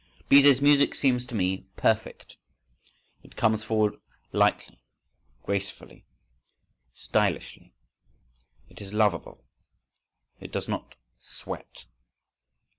[0.29, 2.35] Bizet's music seems to me perfect.
[3.21, 3.97] It comes forward
[4.31, 4.79] lightly,
[5.43, 6.07] gracefully,
[6.95, 7.75] stylishly.
[8.67, 9.45] It is lovable,
[10.39, 11.85] it does not sweat.